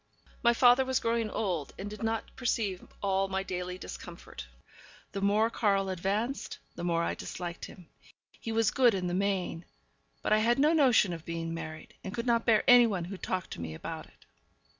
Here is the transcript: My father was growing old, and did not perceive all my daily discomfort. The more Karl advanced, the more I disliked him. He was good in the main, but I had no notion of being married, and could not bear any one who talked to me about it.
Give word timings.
My 0.41 0.51
father 0.55 0.83
was 0.83 0.99
growing 0.99 1.29
old, 1.29 1.75
and 1.77 1.87
did 1.87 2.01
not 2.01 2.35
perceive 2.35 2.87
all 3.03 3.27
my 3.27 3.43
daily 3.43 3.77
discomfort. 3.77 4.47
The 5.11 5.21
more 5.21 5.51
Karl 5.51 5.89
advanced, 5.89 6.57
the 6.73 6.83
more 6.83 7.03
I 7.03 7.13
disliked 7.13 7.65
him. 7.65 7.87
He 8.39 8.51
was 8.51 8.71
good 8.71 8.95
in 8.95 9.05
the 9.05 9.13
main, 9.13 9.63
but 10.23 10.33
I 10.33 10.39
had 10.39 10.57
no 10.57 10.73
notion 10.73 11.13
of 11.13 11.23
being 11.23 11.53
married, 11.53 11.93
and 12.03 12.15
could 12.15 12.25
not 12.25 12.47
bear 12.47 12.63
any 12.67 12.87
one 12.87 13.05
who 13.05 13.15
talked 13.17 13.51
to 13.51 13.61
me 13.61 13.75
about 13.75 14.07
it. 14.07 14.25